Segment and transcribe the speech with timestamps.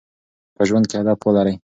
[0.55, 1.55] په ژوند کې هدف ولرئ.